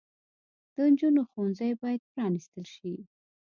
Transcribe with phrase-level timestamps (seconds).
[0.73, 2.93] د انجونو ښوونځي بايد پرانستل شي